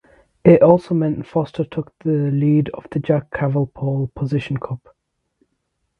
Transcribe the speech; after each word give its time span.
It 0.43 0.63
also 0.63 0.95
meant 0.95 1.27
Foster 1.27 1.63
took 1.63 1.93
the 1.99 2.31
lead 2.31 2.69
of 2.73 2.87
the 2.89 2.97
Jack 2.97 3.29
Cavill 3.29 3.71
Pole 3.71 4.09
Position 4.15 4.57
Cup. 4.57 4.95